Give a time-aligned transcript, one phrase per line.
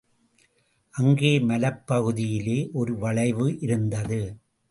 [0.93, 4.21] அங்கே மலைப்பகுதியிலே ஒரு வளைவு இருந்தது.